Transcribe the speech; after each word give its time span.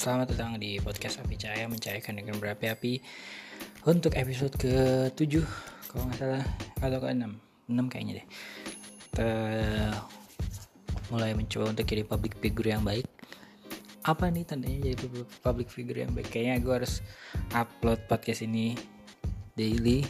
Selamat 0.00 0.32
datang 0.32 0.56
di 0.56 0.80
podcast 0.80 1.20
Api 1.20 1.36
Cahaya 1.36 1.68
Mencairkan 1.68 2.16
dengan 2.16 2.40
berapi-api 2.40 3.04
Untuk 3.84 4.16
episode 4.16 4.56
ke-7 4.56 5.44
Kalau 5.92 6.08
nggak 6.08 6.16
salah 6.16 6.44
Atau 6.80 7.04
ke-6 7.04 7.28
6 7.68 7.92
kayaknya 7.92 8.24
deh. 8.24 8.26
Kita 9.12 9.28
mulai 11.12 11.36
mencoba 11.36 11.76
untuk 11.76 11.84
jadi 11.84 12.08
public 12.08 12.40
figure 12.40 12.72
yang 12.72 12.80
baik. 12.80 13.04
Apa 14.08 14.32
nih 14.32 14.48
tandanya 14.48 14.88
jadi 14.88 15.04
public 15.44 15.68
figure 15.68 16.00
yang 16.00 16.16
baik? 16.16 16.32
Kayaknya 16.32 16.64
gue 16.64 16.74
harus 16.80 17.04
upload 17.52 18.00
podcast 18.08 18.40
ini 18.48 18.72
daily. 19.52 20.00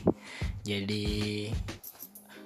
Jadi 0.62 1.51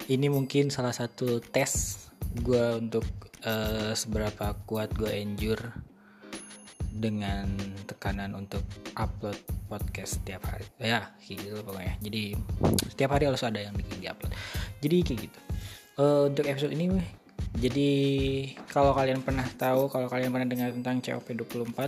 ini 0.09 0.27
mungkin 0.33 0.73
salah 0.73 0.97
satu 0.97 1.45
tes 1.45 2.09
gue 2.41 2.80
untuk 2.80 3.05
uh, 3.45 3.92
seberapa 3.92 4.56
kuat 4.65 4.97
gue 4.97 5.12
endure 5.12 5.92
dengan 6.95 7.51
tekanan 7.91 8.39
untuk 8.39 8.62
upload 8.95 9.37
podcast 9.66 10.23
setiap 10.23 10.47
hari. 10.47 10.65
Ya 10.79 11.11
kayak 11.19 11.39
gitu 11.43 11.59
pokoknya. 11.66 11.95
Jadi 11.98 12.23
setiap 12.95 13.11
hari 13.19 13.27
harus 13.27 13.43
ada 13.43 13.59
yang 13.59 13.75
bikin 13.75 13.98
di 13.98 14.07
upload. 14.07 14.30
Jadi 14.79 14.97
kayak 15.02 15.21
gitu. 15.27 15.38
Uh, 15.95 16.27
untuk 16.30 16.47
episode 16.51 16.75
ini 16.75 16.91
jadi 17.55 17.91
kalau 18.66 18.91
kalian 18.91 19.23
pernah 19.23 19.47
tahu 19.47 19.87
kalau 19.87 20.11
kalian 20.11 20.35
pernah 20.35 20.49
dengar 20.51 20.71
tentang 20.75 20.99
COP24 20.99 21.79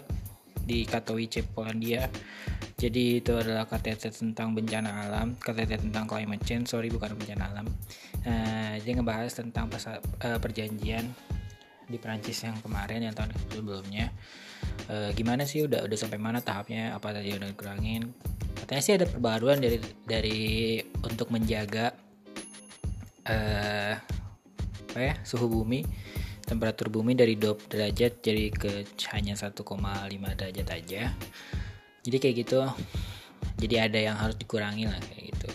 di 0.62 0.86
Katowice 0.86 1.42
Polandia 1.42 2.06
jadi 2.76 3.24
itu 3.24 3.32
adalah 3.32 3.64
KTT 3.64 4.12
tentang 4.12 4.52
bencana 4.52 5.08
alam 5.08 5.32
KTT 5.40 5.88
tentang 5.88 6.04
climate 6.04 6.44
change. 6.44 6.68
Sorry 6.68 6.92
bukan 6.92 7.16
bencana 7.16 7.48
alam. 7.48 7.66
Uh, 8.20 8.76
dia 8.84 8.92
ngebahas 8.92 9.32
tentang 9.32 9.72
uh, 9.72 10.36
perjanjian 10.36 11.08
di 11.86 11.98
Prancis 12.02 12.42
yang 12.42 12.58
kemarin 12.60 13.06
yang 13.06 13.14
tahun 13.14 13.34
sebelumnya. 13.50 14.10
E, 14.90 15.14
gimana 15.14 15.46
sih 15.46 15.62
udah 15.64 15.86
udah 15.86 15.98
sampai 15.98 16.18
mana 16.18 16.42
tahapnya? 16.42 16.94
Apa 16.94 17.14
tadi 17.14 17.34
udah 17.34 17.48
dikurangin? 17.48 18.10
Katanya 18.58 18.82
sih 18.82 18.94
ada 18.98 19.06
perbaruan 19.06 19.58
dari 19.62 19.78
dari 20.06 20.40
untuk 21.06 21.30
menjaga 21.30 21.94
eh 23.26 23.94
apa 24.86 25.00
ya 25.02 25.14
suhu 25.26 25.50
bumi 25.50 25.82
temperatur 26.46 26.88
bumi 26.88 27.18
dari 27.18 27.34
20 27.34 27.68
derajat 27.68 28.12
jadi 28.22 28.54
ke 28.54 28.86
hanya 29.10 29.34
1,5 29.34 29.58
derajat 30.38 30.68
aja. 30.70 31.02
Jadi 32.06 32.16
kayak 32.22 32.36
gitu. 32.46 32.62
Jadi 33.58 33.74
ada 33.82 33.98
yang 33.98 34.16
harus 34.16 34.38
dikurangi 34.38 34.86
lah 34.86 34.96
kayak 35.02 35.34
gitu. 35.34 35.48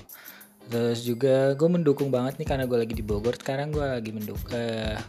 Terus 0.67 0.99
juga 1.07 1.55
gue 1.55 1.69
mendukung 1.71 2.11
banget 2.11 2.35
nih 2.43 2.47
karena 2.47 2.67
gue 2.67 2.75
lagi 2.75 2.91
di 2.91 3.03
Bogor. 3.07 3.39
Sekarang 3.39 3.71
gue 3.71 3.81
lagi 3.81 4.11
mendukung 4.11 4.51
uh, 4.51 4.99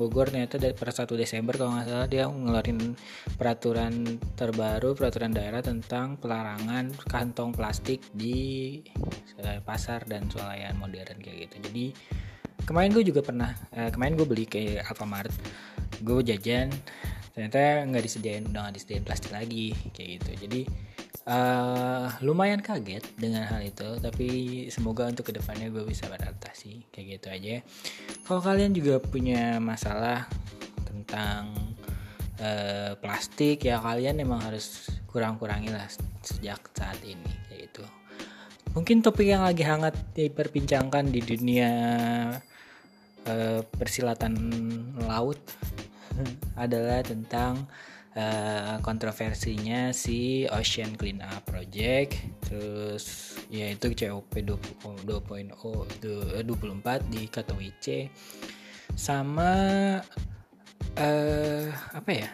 Bogor 0.00 0.32
ternyata 0.32 0.56
dari 0.56 0.72
per 0.72 0.88
1 0.88 1.04
Desember 1.12 1.60
kalau 1.60 1.76
nggak 1.76 1.86
salah 1.92 2.08
dia 2.08 2.24
ngeluarin 2.24 2.96
peraturan 3.36 4.16
terbaru 4.32 4.96
peraturan 4.96 5.36
daerah 5.36 5.60
tentang 5.60 6.16
pelarangan 6.16 6.88
kantong 7.04 7.52
plastik 7.52 8.00
di 8.16 8.80
pasar 9.68 10.08
dan 10.08 10.24
swalayan 10.32 10.80
modern 10.80 11.20
kayak 11.20 11.52
gitu. 11.52 11.56
Jadi 11.68 11.84
kemarin 12.64 12.96
gue 12.96 13.04
juga 13.04 13.20
pernah 13.20 13.52
uh, 13.76 13.92
kemarin 13.92 14.16
gue 14.16 14.26
beli 14.28 14.44
ke 14.48 14.80
Alfamart 14.80 15.32
gue 16.00 16.20
jajan 16.24 16.72
ternyata 17.36 17.84
nggak 17.88 18.04
disediain 18.04 18.44
udah 18.48 18.60
nggak 18.68 18.76
disediain 18.80 19.04
plastik 19.04 19.32
lagi 19.36 19.76
kayak 19.92 20.20
gitu. 20.20 20.30
Jadi 20.48 20.60
uh, 21.26 22.08
lumayan 22.24 22.64
kaget 22.64 23.04
dengan 23.18 23.44
hal 23.44 23.60
itu 23.60 23.98
tapi 24.00 24.28
semoga 24.72 25.08
untuk 25.10 25.28
ke 25.28 25.32
depannya 25.36 25.68
gue 25.68 25.84
bisa 25.84 26.08
beradaptasi 26.08 26.88
kayak 26.94 27.06
gitu 27.20 27.26
aja. 27.28 27.54
Kalau 28.24 28.40
kalian 28.40 28.72
juga 28.72 29.02
punya 29.02 29.58
masalah 29.60 30.24
tentang 30.86 31.52
uh, 32.40 32.96
plastik 33.00 33.66
ya 33.66 33.82
kalian 33.82 34.22
emang 34.22 34.40
harus 34.40 34.88
kurang-kurangi 35.10 35.74
lah 35.74 35.86
sejak 36.22 36.60
saat 36.72 37.00
ini 37.02 37.30
kayak 37.50 37.70
gitu. 37.70 37.84
Mungkin 38.70 39.02
topik 39.02 39.26
yang 39.26 39.42
lagi 39.42 39.66
hangat 39.66 39.98
diperbincangkan 40.14 41.10
di 41.10 41.20
dunia 41.26 41.72
uh, 43.26 43.60
persilatan 43.66 44.34
laut 45.02 45.42
adalah 46.64 47.02
tentang 47.02 47.66
uh, 48.16 48.78
kontroversinya 48.82 49.94
si 49.94 50.46
Ocean 50.50 50.96
Cleanup 50.98 51.46
Project 51.46 52.18
terus 52.42 53.36
yaitu 53.50 53.94
COP 53.94 54.30
2.0 54.42 55.54
24 55.54 57.12
di 57.12 57.22
Katowice 57.30 58.10
sama 58.98 59.50
uh, 60.98 61.66
apa 61.94 62.10
ya? 62.10 62.28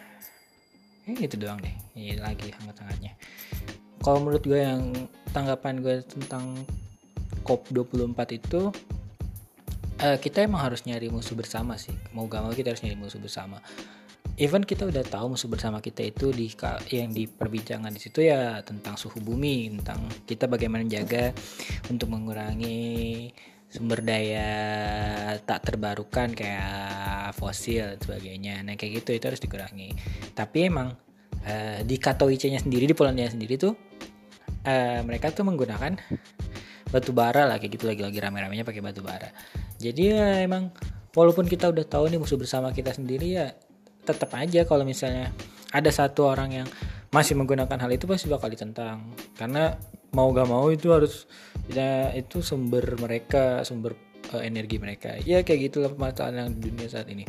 Ini 1.07 1.23
itu 1.23 1.39
doang 1.39 1.61
deh 1.61 1.75
ini 1.95 2.19
lagi 2.19 2.51
hangat-hangatnya. 2.51 3.15
Kalau 4.01 4.19
menurut 4.23 4.43
gue 4.43 4.59
yang 4.59 4.91
tanggapan 5.31 5.79
gue 5.79 5.95
tentang 6.03 6.65
COP 7.47 7.71
24 7.71 8.39
itu 8.39 8.73
uh, 10.03 10.17
kita 10.19 10.43
emang 10.43 10.67
harus 10.67 10.83
nyari 10.83 11.07
musuh 11.07 11.37
bersama 11.37 11.79
sih. 11.79 11.95
Mau 12.11 12.27
gak 12.27 12.43
mau 12.43 12.51
kita 12.51 12.75
harus 12.75 12.83
nyari 12.83 12.99
musuh 12.99 13.21
bersama 13.23 13.63
even 14.37 14.61
kita 14.61 14.85
udah 14.85 15.01
tahu 15.01 15.33
musuh 15.33 15.49
bersama 15.49 15.81
kita 15.81 16.05
itu 16.05 16.29
di 16.29 16.45
yang 16.93 17.09
diperbincangan 17.09 17.89
di 17.89 17.97
situ 18.01 18.21
ya 18.21 18.61
tentang 18.61 18.93
suhu 18.93 19.17
bumi 19.17 19.73
tentang 19.81 20.05
kita 20.29 20.45
bagaimana 20.45 20.85
menjaga 20.85 21.33
untuk 21.89 22.13
mengurangi 22.13 23.33
sumber 23.67 23.99
daya 23.99 24.47
tak 25.43 25.67
terbarukan 25.67 26.31
kayak 26.31 27.35
fosil 27.35 27.97
dan 27.97 27.99
sebagainya. 27.99 28.63
Nah 28.63 28.79
kayak 28.79 29.03
gitu 29.03 29.17
itu 29.17 29.25
harus 29.27 29.41
dikurangi. 29.43 29.91
Tapi 30.31 30.71
emang 30.71 30.95
uh, 31.43 31.79
di 31.83 31.95
Katowice-nya 31.99 32.63
sendiri 32.63 32.87
di 32.87 32.95
Polandia 32.95 33.27
sendiri 33.27 33.59
tuh 33.59 33.75
uh, 34.63 34.99
mereka 35.03 35.33
tuh 35.35 35.43
menggunakan 35.43 35.99
batu 36.93 37.11
bara 37.11 37.43
lah 37.43 37.59
kayak 37.59 37.75
gitu 37.75 37.89
lagi-lagi 37.91 38.21
rame-ramenya 38.23 38.63
pakai 38.63 38.79
batu 38.79 39.03
bara. 39.03 39.33
Jadi 39.81 40.15
ya 40.15 40.45
emang 40.45 40.71
walaupun 41.11 41.49
kita 41.49 41.67
udah 41.67 41.83
tahu 41.83 42.07
nih 42.07 42.21
musuh 42.21 42.39
bersama 42.39 42.71
kita 42.71 42.95
sendiri 42.95 43.35
ya 43.35 43.51
tetap 44.07 44.31
aja 44.39 44.63
kalau 44.63 44.87
misalnya 44.87 45.35
ada 45.75 45.91
satu 45.91 46.31
orang 46.31 46.63
yang 46.63 46.67
masih 47.11 47.35
menggunakan 47.35 47.75
hal 47.75 47.91
itu 47.91 48.07
pasti 48.07 48.31
bakal 48.31 48.47
ditentang. 48.47 49.11
Karena 49.35 49.75
mau 50.15 50.31
gak 50.31 50.47
mau 50.47 50.71
itu 50.71 50.95
harus 50.95 51.27
ya 51.67 52.15
itu 52.15 52.39
sumber 52.39 52.95
mereka 52.95 53.67
sumber 53.67 53.99
uh, 54.31 54.39
energi 54.39 54.79
mereka. 54.79 55.19
Ya 55.27 55.43
kayak 55.43 55.71
gitulah 55.71 55.91
permasalahan 55.91 56.47
yang 56.47 56.49
di 56.55 56.71
dunia 56.71 56.87
saat 56.87 57.07
ini. 57.11 57.27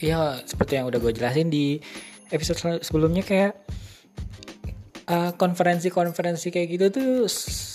Ya 0.00 0.40
seperti 0.48 0.80
yang 0.80 0.88
udah 0.88 1.00
gue 1.00 1.12
jelasin 1.12 1.52
di 1.52 1.80
episode 2.32 2.80
sebelumnya 2.80 3.22
kayak 3.22 3.52
uh, 5.08 5.32
konferensi-konferensi 5.36 6.48
kayak 6.48 6.68
gitu 6.72 6.86
tuh 6.92 7.10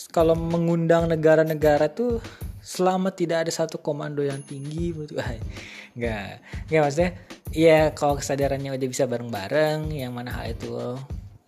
kalau 0.09 0.33
mengundang 0.33 1.05
negara-negara 1.05 1.89
tuh 1.93 2.17
selama 2.59 3.13
tidak 3.15 3.47
ada 3.47 3.51
satu 3.53 3.79
komando 3.79 4.21
yang 4.21 4.43
tinggi 4.45 4.93
nggak 5.97 6.25
nggak 6.69 6.81
maksudnya 6.81 7.11
ya 7.49 7.93
kalau 7.97 8.17
kesadarannya 8.17 8.75
udah 8.77 8.87
bisa 8.89 9.09
bareng-bareng 9.09 9.89
yang 9.93 10.13
mana 10.13 10.33
hal 10.33 10.53
itu 10.53 10.97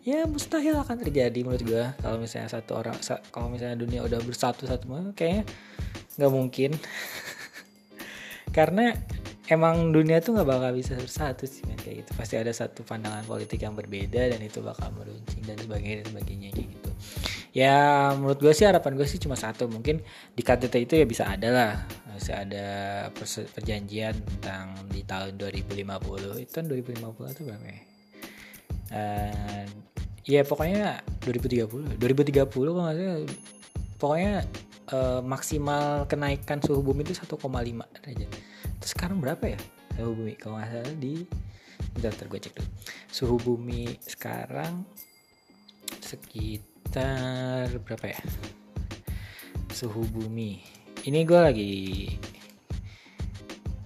ya 0.01 0.25
mustahil 0.25 0.73
akan 0.81 0.97
terjadi 0.97 1.45
menurut 1.45 1.61
gue 1.61 1.85
kalau 2.01 2.17
misalnya 2.17 2.49
satu 2.49 2.81
orang 2.81 2.97
kalau 3.29 3.53
misalnya 3.53 3.77
dunia 3.77 4.01
udah 4.01 4.17
bersatu 4.25 4.65
satu 4.65 4.89
kayaknya 5.13 5.45
nggak 6.17 6.33
mungkin. 6.33 6.71
Karena 8.57 8.91
emang 9.47 9.95
dunia 9.95 10.19
tuh 10.19 10.35
nggak 10.35 10.49
bakal 10.49 10.71
bisa 10.75 10.97
bersatu 10.99 11.47
sih 11.47 11.63
man. 11.63 11.79
kayak 11.79 12.03
gitu. 12.03 12.11
Pasti 12.17 12.35
ada 12.35 12.51
satu 12.51 12.83
pandangan 12.83 13.23
politik 13.23 13.63
yang 13.63 13.77
berbeda 13.77 14.33
dan 14.35 14.41
itu 14.43 14.59
bakal 14.59 14.91
meruncing 14.97 15.45
dan 15.47 15.55
sebagainya 15.55 16.03
dan 16.03 16.07
sebagainya 16.11 16.49
gitu 16.51 16.91
ya 17.51 18.11
menurut 18.15 18.39
gue 18.39 18.53
sih 18.55 18.63
harapan 18.63 18.95
gue 18.95 19.03
sih 19.03 19.19
cuma 19.19 19.35
satu 19.35 19.67
mungkin 19.67 19.99
di 20.31 20.41
KTT 20.41 20.75
itu 20.87 20.93
ya 20.95 21.05
bisa 21.05 21.27
ada 21.27 21.49
lah. 21.51 21.73
Bisa 22.15 22.43
ada 22.45 22.67
perjanjian 23.55 24.13
tentang 24.13 24.77
di 24.87 25.01
tahun 25.03 25.35
2050 25.35 26.43
itu 26.43 26.51
kan 26.51 26.65
2050 26.67 27.33
atau 27.33 27.43
berapa 27.43 27.65
ya? 27.67 27.81
Uh, 28.91 29.65
ya 30.27 30.41
pokoknya 30.43 30.99
2030 31.23 31.99
2030 31.99 32.47
kalau 32.47 32.83
nggak 32.87 32.97
salah. 32.97 33.19
Pokoknya 33.99 34.33
uh, 34.95 35.21
maksimal 35.21 36.05
kenaikan 36.07 36.63
suhu 36.63 36.81
bumi 36.81 37.03
itu 37.03 37.19
1,5 37.19 37.35
derajat. 37.35 38.29
Terus 38.79 38.91
sekarang 38.95 39.19
berapa 39.19 39.43
ya 39.43 39.59
suhu 39.99 40.15
bumi? 40.15 40.33
Kalau 40.39 40.55
nggak 40.55 40.69
salah 40.71 40.95
di 40.95 41.25
bentar, 41.97 42.11
bentar 42.15 42.27
gue 42.31 42.39
cek 42.47 42.53
dulu. 42.55 42.69
Suhu 43.11 43.35
bumi 43.43 43.97
sekarang 44.05 44.87
sekitar 45.99 46.70
sekitar 46.91 47.71
berapa 47.87 48.05
ya? 48.11 48.19
Suhu 49.71 50.03
bumi. 50.11 50.59
Ini 51.07 51.23
gue 51.23 51.39
lagi 51.39 51.75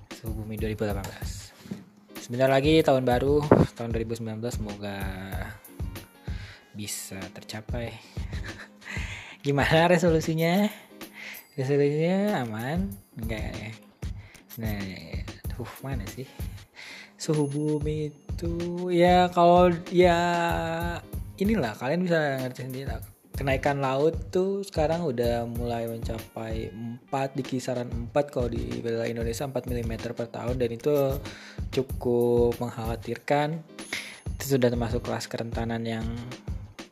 suhu 0.10 0.42
bumi 0.42 0.58
2018 0.58 2.18
sebentar 2.18 2.50
lagi 2.50 2.82
tahun 2.82 3.06
baru 3.06 3.46
tahun 3.78 3.94
2019 3.94 4.42
semoga 4.50 4.98
bisa 6.74 7.22
tercapai. 7.30 7.94
Gimana 9.46 9.86
resolusinya? 9.86 10.66
Resolusinya 11.54 12.42
aman? 12.42 12.90
Enggak 13.22 13.54
ya? 13.54 13.72
Nah 14.66 14.82
tuh 15.54 15.70
mana 15.86 16.10
sih? 16.10 16.26
Suhu 17.22 17.46
bumi 17.54 18.10
itu 18.10 18.90
ya 18.90 19.30
kalau 19.30 19.70
ya 19.94 20.18
inilah 21.36 21.76
kalian 21.76 22.08
bisa 22.08 22.40
ngerti 22.40 22.62
sendiri 22.68 22.88
lah. 22.88 23.02
Kenaikan 23.36 23.84
laut 23.84 24.32
tuh 24.32 24.64
sekarang 24.64 25.04
udah 25.04 25.44
mulai 25.44 25.92
mencapai 25.92 26.72
4 26.72 27.36
di 27.36 27.44
kisaran 27.44 27.92
4 28.08 28.32
kalau 28.32 28.48
di 28.48 28.80
wilayah 28.80 29.12
Indonesia 29.12 29.44
4 29.44 29.52
mm 29.52 29.94
per 30.16 30.32
tahun. 30.32 30.56
Dan 30.56 30.80
itu 30.80 31.20
cukup 31.76 32.56
mengkhawatirkan. 32.64 33.60
Itu 34.40 34.56
sudah 34.56 34.72
termasuk 34.72 35.04
kelas 35.04 35.28
kerentanan 35.28 35.84
yang 35.84 36.08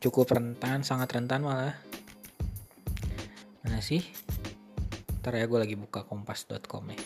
cukup 0.04 0.36
rentan 0.36 0.84
sangat 0.84 1.16
rentan 1.16 1.48
malah. 1.48 1.80
Mana 3.64 3.80
sih? 3.80 4.04
Ntar 5.24 5.40
ya 5.40 5.48
gue 5.48 5.56
lagi 5.64 5.80
buka 5.80 6.04
kompas.com 6.04 6.92
ya. 6.92 7.00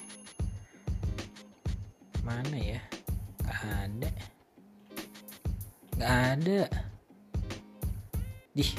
Mana 2.27 2.59
ya? 2.59 2.83
Gak 3.47 3.63
ada. 3.87 4.11
Gak 5.95 6.19
ada 6.35 6.88
Dih, 8.59 8.75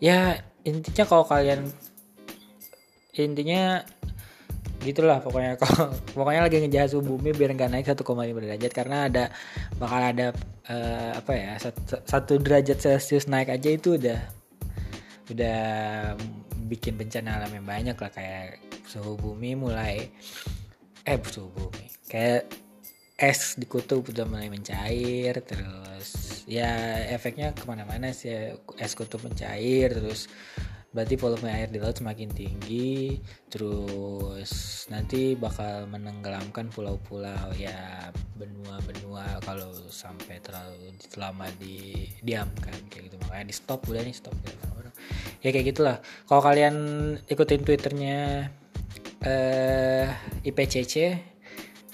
ya 0.00 0.40
intinya 0.64 1.04
kalau 1.04 1.28
kalian 1.28 1.68
intinya 3.12 3.84
gitulah 4.80 5.20
pokoknya. 5.20 5.56
Kalau 5.60 5.92
pokoknya 6.12 6.44
lagi 6.44 6.60
ngejahat 6.60 6.92
suhu 6.92 7.16
bumi 7.16 7.32
biar 7.32 7.56
nggak 7.56 7.72
naik 7.72 7.88
1,5 7.88 8.04
derajat. 8.44 8.72
Karena 8.72 9.08
ada 9.08 9.24
bakal 9.80 10.00
ada 10.00 10.26
uh, 10.68 11.12
apa 11.16 11.32
ya 11.32 11.52
satu, 11.56 12.04
satu 12.04 12.32
derajat 12.36 12.80
celcius 12.80 13.28
naik 13.28 13.48
aja 13.48 13.68
itu 13.72 13.96
udah 13.96 14.20
udah 15.32 15.60
bikin 16.68 17.00
bencana 17.00 17.40
alam 17.40 17.52
yang 17.52 17.64
banyak 17.64 17.96
lah. 17.96 18.12
Kayak 18.12 18.60
suhu 18.84 19.16
bumi 19.16 19.56
mulai 19.56 20.12
eh 21.04 21.16
suhu 21.20 21.48
bumi. 21.48 21.84
Kayak 22.08 22.52
es 23.16 23.56
di 23.56 23.64
kutub 23.64 24.04
udah 24.04 24.26
mulai 24.28 24.52
mencair 24.52 25.38
terus 25.44 26.33
ya 26.44 27.00
efeknya 27.10 27.52
ke 27.56 27.64
mana-mana 27.68 28.10
sih. 28.10 28.54
Es 28.80 28.94
kutub 28.94 29.22
mencair 29.24 29.92
terus 29.92 30.28
berarti 30.94 31.18
volume 31.18 31.50
air 31.50 31.66
di 31.74 31.82
laut 31.82 31.98
semakin 31.98 32.30
tinggi 32.30 33.18
terus 33.50 34.86
nanti 34.94 35.34
bakal 35.34 35.90
menenggelamkan 35.90 36.70
pulau-pulau. 36.70 37.50
Ya 37.58 38.10
benua-benua 38.38 39.42
kalau 39.42 39.74
sampai 39.90 40.38
terlalu 40.38 40.94
lama 41.18 41.50
didiamkan 41.58 42.76
kayak 42.88 43.10
gitu. 43.10 43.16
Makanya 43.26 43.46
di 43.50 43.54
stop 43.54 43.84
udah 43.90 44.02
nih 44.02 44.14
stop 44.14 44.34
ya 45.44 45.52
kayak 45.52 45.76
gitulah. 45.76 45.96
Kalau 46.24 46.40
kalian 46.40 46.74
ikutin 47.28 47.62
twitternya 47.68 48.48
eh, 49.20 50.08
IPCC 50.48 51.20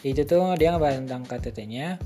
itu 0.07 0.23
tuh 0.25 0.55
dia 0.57 0.73
ngebahas 0.73 1.03
tentang 1.05 1.27
KTT-nya 1.27 2.01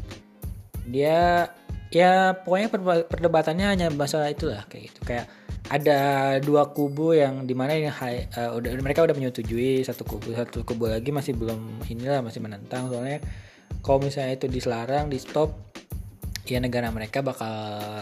dia 0.89 1.47
ya 1.95 2.35
pokoknya 2.43 2.69
perdebatannya 3.07 3.67
hanya 3.71 3.87
masalah 3.95 4.27
itulah 4.35 4.67
kayak 4.67 4.91
gitu. 4.91 5.01
Kayak 5.07 5.31
ada 5.71 5.99
dua 6.43 6.75
kubu 6.75 7.15
yang 7.15 7.47
di 7.47 7.55
mana 7.55 7.79
ini 7.79 7.89
uh, 7.89 8.53
udah 8.59 8.71
mereka 8.83 9.07
udah 9.07 9.15
menyetujui 9.17 9.81
satu 9.87 10.03
kubu 10.05 10.35
satu 10.35 10.67
kubu 10.67 10.91
lagi 10.91 11.15
masih 11.15 11.39
belum 11.39 11.87
inilah 11.87 12.21
masih 12.21 12.43
menentang. 12.43 12.91
Soalnya 12.91 13.23
kalau 13.81 14.03
misalnya 14.03 14.35
itu 14.35 14.51
diselarang 14.51 15.07
di 15.07 15.23
stop 15.23 15.55
ya 16.45 16.61
negara 16.61 16.93
mereka 16.93 17.25
bakal 17.25 17.49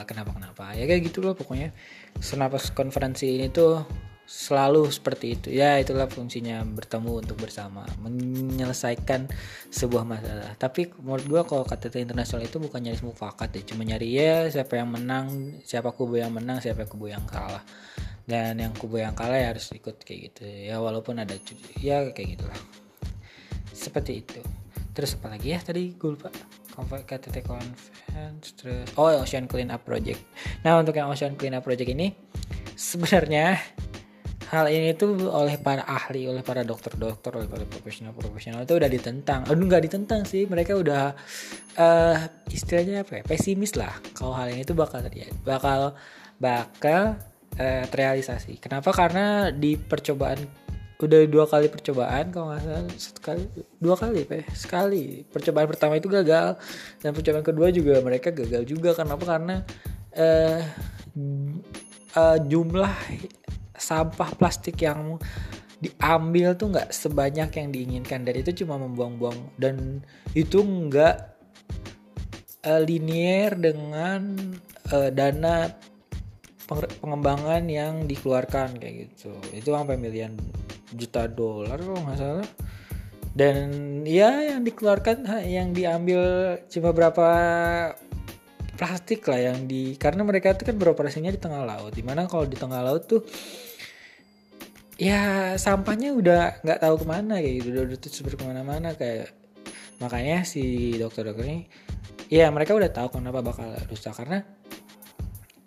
kenapa 0.08 0.34
kenapa 0.34 0.74
ya 0.74 0.88
kayak 0.88 1.12
gitu 1.12 1.20
loh 1.20 1.36
pokoknya. 1.36 1.76
Senapas 2.16 2.72
konferensi 2.72 3.28
ini 3.28 3.52
tuh 3.52 3.84
selalu 4.26 4.88
seperti 4.88 5.26
itu. 5.36 5.48
Ya 5.52 5.76
itulah 5.76 6.08
fungsinya 6.08 6.62
bertemu 6.64 7.22
untuk 7.24 7.36
bersama 7.38 7.84
menyelesaikan 8.00 9.28
sebuah 9.68 10.04
masalah. 10.06 10.54
Tapi 10.56 10.88
menurut 11.00 11.26
gua 11.28 11.42
kalau 11.44 11.64
KTT 11.66 12.02
internasional 12.02 12.46
itu 12.46 12.56
bukan 12.62 12.80
nyari 12.80 13.00
mufakat 13.02 13.52
ya 13.58 13.62
cuma 13.74 13.82
nyari 13.84 14.08
ya 14.08 14.48
siapa 14.48 14.78
yang 14.80 14.88
menang 14.94 15.58
siapa 15.66 15.92
kubu 15.92 16.18
yang 16.22 16.32
menang 16.32 16.62
siapa 16.64 16.88
kubu 16.88 17.12
yang 17.12 17.24
kalah. 17.28 17.62
Dan 18.22 18.62
yang 18.62 18.70
kubu 18.72 19.02
yang 19.02 19.18
kalah 19.18 19.36
ya 19.36 19.50
harus 19.50 19.68
ikut 19.74 20.00
kayak 20.06 20.20
gitu. 20.32 20.46
Ya 20.46 20.78
walaupun 20.78 21.18
ada 21.18 21.34
ya 21.82 22.06
kayak 22.14 22.38
gitulah. 22.38 22.60
Seperti 23.74 24.22
itu. 24.22 24.40
Terus 24.92 25.16
apa 25.18 25.32
lagi 25.34 25.52
ya? 25.52 25.58
Tadi 25.58 25.98
gue 25.98 26.10
lupa. 26.12 26.30
KTT 26.72 27.44
Conference 27.44 28.56
terus 28.56 28.88
oh 28.96 29.12
Ocean 29.12 29.44
Clean 29.44 29.68
Up 29.68 29.84
Project. 29.84 30.24
Nah 30.64 30.80
untuk 30.80 30.96
yang 30.96 31.12
Ocean 31.12 31.36
Clean 31.36 31.52
Up 31.52 31.60
Project 31.60 31.92
ini 31.92 32.16
sebenarnya 32.72 33.60
hal 34.52 34.68
ini 34.68 34.92
tuh 34.92 35.32
oleh 35.32 35.56
para 35.56 35.80
ahli, 35.88 36.28
oleh 36.28 36.44
para 36.44 36.60
dokter-dokter, 36.60 37.32
oleh 37.32 37.48
para 37.48 37.64
profesional-profesional 37.64 38.68
itu 38.68 38.76
udah 38.76 38.90
ditentang. 38.92 39.48
Aduh 39.48 39.64
nggak 39.64 39.88
ditentang 39.88 40.28
sih, 40.28 40.44
mereka 40.44 40.76
udah 40.76 41.16
uh, 41.80 42.16
istilahnya 42.52 43.00
apa 43.00 43.20
ya? 43.20 43.22
Pesimis 43.24 43.72
lah 43.80 43.96
kalau 44.12 44.36
hal 44.36 44.52
ini 44.52 44.68
tuh 44.68 44.76
bakal 44.76 45.00
terjadi, 45.00 45.32
bakal 45.40 45.96
bakal 46.36 47.16
uh, 47.56 47.84
terrealisasi. 47.88 48.60
Kenapa? 48.60 48.92
Karena 48.92 49.48
di 49.48 49.80
percobaan 49.80 50.44
udah 51.02 51.26
dua 51.26 51.50
kali 51.50 51.66
percobaan 51.66 52.30
kalau 52.30 52.54
nggak 52.54 52.62
salah 52.62 52.86
sekali 52.94 53.42
dua 53.82 53.98
kali 53.98 54.22
pak 54.22 54.54
sekali 54.54 55.26
percobaan 55.26 55.66
pertama 55.66 55.98
itu 55.98 56.06
gagal 56.06 56.54
dan 57.02 57.10
percobaan 57.10 57.42
kedua 57.42 57.74
juga 57.74 57.98
mereka 57.98 58.30
gagal 58.30 58.62
juga 58.62 58.94
kenapa 58.94 59.26
karena 59.26 59.66
uh, 60.14 60.62
uh, 62.14 62.38
jumlah 62.46 62.94
sampah 63.82 64.30
plastik 64.38 64.78
yang 64.86 65.18
diambil 65.82 66.54
tuh 66.54 66.70
nggak 66.70 66.94
sebanyak 66.94 67.50
yang 67.58 67.68
diinginkan. 67.74 68.22
Dan 68.22 68.34
itu 68.38 68.62
cuma 68.62 68.78
membuang-buang. 68.78 69.58
Dan 69.58 70.06
itu 70.38 70.62
nggak 70.62 71.16
uh, 72.62 72.82
linier 72.86 73.58
dengan 73.58 74.38
uh, 74.94 75.10
dana 75.10 75.66
pengembangan 77.02 77.66
yang 77.66 78.06
dikeluarkan 78.06 78.78
kayak 78.78 79.10
gitu. 79.10 79.34
Itu 79.52 79.74
sampai 79.74 79.98
miliaran 79.98 80.38
juta 80.94 81.26
dolar 81.26 81.76
kalau 81.82 82.00
nggak 82.06 82.18
salah. 82.18 82.48
Dan 83.32 83.64
ya 84.04 84.44
yang 84.44 84.60
dikeluarkan 84.60 85.24
yang 85.48 85.72
diambil 85.72 86.20
cuma 86.68 86.92
berapa 86.92 87.28
plastik 88.76 89.24
lah 89.24 89.52
yang 89.52 89.64
di 89.64 89.96
karena 89.96 90.20
mereka 90.20 90.52
itu 90.52 90.68
kan 90.68 90.76
beroperasinya 90.76 91.32
di 91.32 91.40
tengah 91.40 91.64
laut. 91.64 91.92
Di 91.96 92.04
mana 92.04 92.28
kalau 92.28 92.44
di 92.44 92.56
tengah 92.60 92.84
laut 92.84 93.08
tuh 93.08 93.24
ya 95.02 95.20
sampahnya 95.58 96.14
udah 96.14 96.62
nggak 96.62 96.78
tahu 96.78 96.94
ke 97.02 97.06
mana 97.10 97.42
kayak 97.42 97.54
gitu. 97.58 97.68
Udah, 97.74 97.82
udah 97.90 97.98
seperti 97.98 98.36
ke 98.38 98.44
mana-mana 98.46 98.94
kayak 98.94 99.34
makanya 99.98 100.46
si 100.46 100.94
dokter-dokter 100.98 101.46
ini 101.46 101.60
ya 102.30 102.50
mereka 102.54 102.78
udah 102.78 102.90
tahu 102.94 103.18
kenapa 103.18 103.42
bakal 103.42 103.66
rusak. 103.90 104.14
Karena 104.14 104.46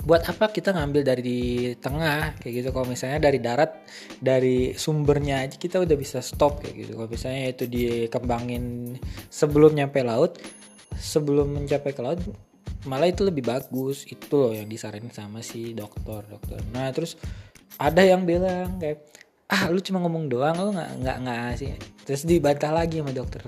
buat 0.06 0.22
apa 0.30 0.54
kita 0.54 0.72
ngambil 0.72 1.02
dari 1.04 1.76
tengah 1.76 2.40
kayak 2.40 2.54
gitu. 2.64 2.70
Kalau 2.72 2.88
misalnya 2.88 3.20
dari 3.20 3.40
darat 3.44 3.72
dari 4.24 4.72
sumbernya 4.72 5.44
aja 5.44 5.60
kita 5.60 5.84
udah 5.84 5.98
bisa 6.00 6.24
stop 6.24 6.64
kayak 6.64 6.88
gitu. 6.88 6.92
Kalau 6.96 7.10
misalnya 7.12 7.44
itu 7.52 7.66
dikembangin 7.68 8.96
sebelum 9.28 9.76
nyampe 9.76 10.00
laut 10.00 10.40
sebelum 10.96 11.60
mencapai 11.60 11.92
ke 11.92 12.00
laut 12.00 12.24
malah 12.88 13.12
itu 13.12 13.28
lebih 13.28 13.44
bagus. 13.44 14.08
Itu 14.08 14.48
loh 14.48 14.52
yang 14.56 14.72
disaranin 14.72 15.12
sama 15.12 15.44
si 15.44 15.76
dokter 15.76 16.24
dokter 16.24 16.64
nah 16.72 16.88
terus 16.96 17.20
ada 17.76 18.00
yang 18.00 18.24
bilang 18.24 18.80
kayak 18.80 19.25
ah 19.52 19.70
lu 19.70 19.78
cuma 19.82 20.02
ngomong 20.02 20.26
doang 20.32 20.58
lu 20.58 20.72
nggak 20.74 20.92
nggak 21.02 21.18
nggak 21.22 21.50
sih. 21.58 21.72
Terus 22.06 22.22
dibantah 22.26 22.72
lagi 22.74 23.02
sama 23.02 23.12
dokter 23.14 23.44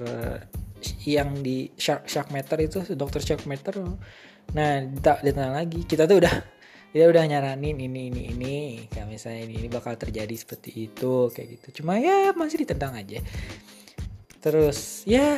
yang 1.06 1.42
di 1.42 1.74
shark 1.74 2.06
shark 2.06 2.30
meter 2.30 2.58
itu 2.62 2.86
dokter 2.94 3.22
shark 3.24 3.50
meter 3.50 3.82
nah 4.54 4.80
tak 5.04 5.26
ditanya 5.26 5.60
lagi 5.60 5.84
kita 5.84 6.08
tuh 6.08 6.24
udah 6.24 6.36
dia 6.96 7.06
udah 7.12 7.24
nyaranin 7.28 7.76
ini 7.76 8.10
ini 8.10 8.22
ini 8.32 8.56
kayak 8.88 9.08
misalnya 9.12 9.44
ini, 9.44 9.54
ini 9.62 9.68
bakal 9.68 10.00
terjadi 10.00 10.32
seperti 10.34 10.90
itu 10.90 11.30
kayak 11.30 11.60
gitu. 11.60 11.84
Cuma 11.84 12.00
ya 12.00 12.32
masih 12.32 12.64
ditentang 12.64 12.96
aja. 12.96 13.20
Terus 14.40 15.04
ya 15.04 15.38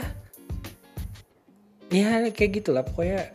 ya 1.89 2.29
kayak 2.29 2.63
gitulah 2.63 2.85
pokoknya. 2.85 3.33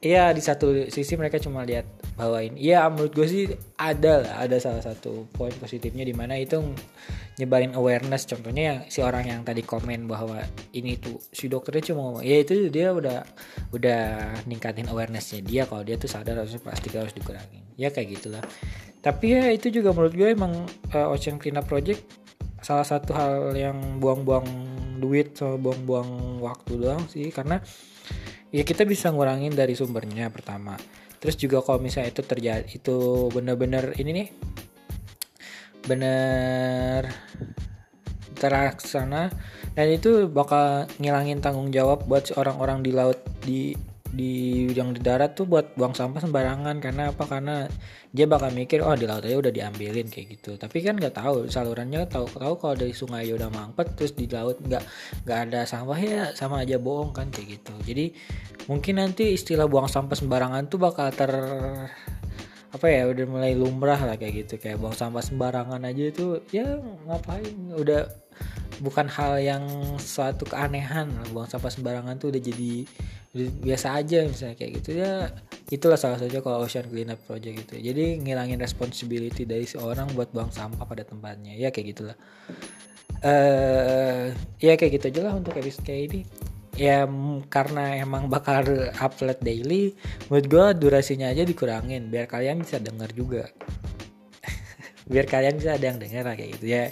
Ya 0.00 0.32
di 0.32 0.40
satu 0.40 0.88
sisi 0.88 1.12
mereka 1.20 1.36
cuma 1.36 1.60
lihat 1.66 1.84
bawain. 2.20 2.52
Iya 2.60 2.84
menurut 2.92 3.16
gue 3.16 3.24
sih 3.24 3.44
ada 3.80 4.20
lah 4.20 4.34
ada 4.44 4.60
salah 4.60 4.84
satu 4.84 5.24
poin 5.32 5.50
positifnya 5.56 6.04
di 6.04 6.12
mana 6.12 6.36
itu 6.36 6.60
nyebarin 7.40 7.72
awareness. 7.72 8.28
Contohnya 8.28 8.84
si 8.92 9.00
orang 9.00 9.24
yang 9.24 9.40
tadi 9.40 9.64
komen 9.64 10.04
bahwa 10.04 10.44
ini 10.76 11.00
tuh 11.00 11.16
si 11.32 11.48
dokternya 11.48 11.96
cuma 11.96 12.12
ngomong 12.12 12.24
ya 12.28 12.36
itu 12.44 12.68
dia 12.68 12.92
udah 12.92 13.24
udah 13.72 14.02
ningkatin 14.44 14.92
awarenessnya 14.92 15.40
dia. 15.40 15.64
Kalau 15.64 15.80
dia 15.80 15.96
tuh 15.96 16.12
sadar 16.12 16.36
harus 16.36 16.60
plastik 16.60 16.92
harus 16.92 17.16
dikurangin. 17.16 17.64
Ya 17.80 17.88
kayak 17.88 18.20
gitulah. 18.20 18.44
Tapi 19.00 19.32
ya 19.32 19.48
itu 19.48 19.72
juga 19.72 19.96
menurut 19.96 20.12
gue 20.12 20.28
emang 20.28 20.52
uh, 20.92 21.08
Ocean 21.16 21.40
Cleanup 21.40 21.64
Project 21.64 22.04
salah 22.60 22.84
satu 22.84 23.16
hal 23.16 23.56
yang 23.56 23.96
buang-buang 23.96 24.44
duit 25.00 25.32
sama 25.32 25.56
buang-buang 25.56 26.44
waktu 26.44 26.76
doang 26.76 27.08
sih. 27.08 27.32
Karena 27.32 27.56
ya 28.52 28.60
kita 28.60 28.84
bisa 28.84 29.08
ngurangin 29.08 29.56
dari 29.56 29.72
sumbernya 29.72 30.28
pertama 30.28 30.76
terus 31.20 31.36
juga 31.36 31.60
kalau 31.60 31.78
misalnya 31.78 32.10
itu 32.10 32.24
terjadi 32.24 32.64
itu 32.66 33.28
bener-bener 33.28 33.92
ini 34.00 34.10
nih 34.10 34.28
bener 35.84 37.12
terlaksana 38.40 39.28
dan 39.76 39.86
itu 39.92 40.26
bakal 40.32 40.88
ngilangin 40.96 41.44
tanggung 41.44 41.68
jawab 41.68 42.08
buat 42.08 42.32
orang-orang 42.34 42.80
di 42.80 42.90
laut 42.90 43.20
di 43.44 43.76
di 44.10 44.66
yang 44.74 44.90
di 44.90 44.98
darat 44.98 45.38
tuh 45.38 45.46
buat 45.46 45.78
buang 45.78 45.94
sampah 45.94 46.20
sembarangan. 46.22 46.82
Karena 46.82 47.14
apa? 47.14 47.24
Karena 47.26 47.66
dia 48.10 48.26
bakal 48.26 48.50
mikir 48.50 48.82
oh 48.82 48.94
di 48.98 49.06
laut 49.06 49.22
aja 49.22 49.38
udah 49.38 49.54
diambilin 49.54 50.10
kayak 50.10 50.38
gitu. 50.38 50.58
Tapi 50.58 50.82
kan 50.82 50.98
nggak 50.98 51.14
tahu 51.14 51.46
salurannya 51.46 52.06
tahu 52.10 52.26
tahu 52.26 52.54
kalau 52.58 52.74
dari 52.74 52.90
sungai 52.90 53.26
aja 53.26 53.38
udah 53.38 53.50
mampet 53.54 53.86
terus 53.94 54.12
di 54.18 54.26
laut 54.26 54.58
nggak 54.58 54.82
nggak 55.26 55.38
ada 55.50 55.60
sampah 55.62 55.98
ya 55.98 56.22
sama 56.34 56.66
aja 56.66 56.76
bohong 56.82 57.14
kan 57.14 57.30
kayak 57.30 57.62
gitu. 57.62 57.74
Jadi 57.86 58.14
mungkin 58.66 58.98
nanti 58.98 59.34
istilah 59.34 59.70
buang 59.70 59.86
sampah 59.86 60.18
sembarangan 60.18 60.66
tuh 60.66 60.78
bakal 60.82 61.06
ter 61.14 61.30
apa 62.70 62.86
ya 62.86 63.10
udah 63.10 63.26
mulai 63.26 63.52
lumrah 63.54 63.98
lah 63.98 64.18
kayak 64.18 64.46
gitu. 64.46 64.58
Kayak 64.58 64.82
buang 64.82 64.94
sampah 64.98 65.22
sembarangan 65.22 65.86
aja 65.86 66.04
itu 66.10 66.42
ya 66.50 66.78
ngapain? 67.06 67.54
Udah 67.78 68.10
bukan 68.80 69.06
hal 69.12 69.38
yang 69.38 69.64
suatu 70.00 70.48
keanehan 70.48 71.12
buang 71.30 71.46
sampah 71.46 71.68
sembarangan 71.68 72.16
tuh 72.16 72.32
udah 72.32 72.42
jadi 72.42 72.88
biasa 73.38 73.94
aja 73.94 74.26
misalnya 74.26 74.58
kayak 74.58 74.82
gitu 74.82 74.98
ya 74.98 75.30
itulah 75.70 75.94
salah 75.94 76.18
satu 76.18 76.42
kalau 76.42 76.66
ocean 76.66 76.82
cleanup 76.90 77.22
project 77.30 77.62
gitu. 77.62 77.74
Jadi 77.78 78.18
ngilangin 78.18 78.58
responsibility 78.58 79.46
dari 79.46 79.62
seorang 79.70 80.10
buat 80.18 80.34
buang 80.34 80.50
sampah 80.50 80.82
pada 80.82 81.06
tempatnya 81.06 81.54
ya 81.54 81.70
kayak 81.70 81.94
gitulah. 81.94 82.16
Eh 83.22 83.30
uh, 83.30 84.24
ya 84.58 84.74
kayak 84.74 84.98
gitu 84.98 85.14
aja 85.14 85.20
lah 85.30 85.34
untuk 85.38 85.54
episode 85.54 85.86
kayak 85.86 86.02
ini. 86.10 86.20
Ya 86.74 87.06
karena 87.46 88.02
emang 88.02 88.26
bakal 88.26 88.66
upload 88.98 89.38
daily 89.46 89.94
menurut 90.26 90.46
gue 90.50 90.66
durasinya 90.90 91.30
aja 91.30 91.46
dikurangin 91.46 92.10
biar 92.10 92.26
kalian 92.26 92.66
bisa 92.66 92.82
denger 92.82 93.10
juga. 93.14 93.44
Biar 95.10 95.26
kalian 95.26 95.58
bisa 95.58 95.74
ada 95.74 95.86
yang 95.90 95.98
denger 95.98 96.22
lah 96.22 96.34
kayak 96.38 96.50
gitu 96.58 96.66
ya. 96.70 96.90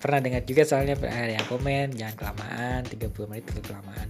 Pernah 0.00 0.20
dengar 0.20 0.42
juga 0.44 0.62
soalnya 0.68 0.96
ada 1.00 1.32
yang 1.32 1.48
komen 1.48 1.96
jangan 1.96 2.16
kelamaan 2.16 2.80
30 2.88 3.30
menit 3.32 3.44
kelamaan 3.64 4.08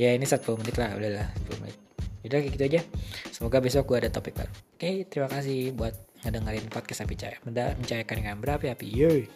ya 0.00 0.16
ini 0.16 0.24
10 0.24 0.40
menit 0.56 0.80
lah 0.80 0.96
udahlah 0.96 1.28
10 1.44 1.60
menit. 1.60 1.76
Udah 2.24 2.38
kayak 2.40 2.52
gitu 2.56 2.64
aja. 2.64 2.80
Semoga 3.28 3.60
besok 3.60 3.92
gue 3.92 4.08
ada 4.08 4.08
topik 4.08 4.32
baru. 4.32 4.52
Oke 4.80 5.04
terima 5.12 5.28
kasih 5.28 5.76
buat 5.76 5.92
ngedengerin 6.24 6.72
podcast 6.72 7.04
api 7.04 7.14
cahaya. 7.20 7.36
Mencairkan 7.44 8.16
dengan 8.24 8.40
berapi-api 8.40 8.86
yoi 8.88 9.28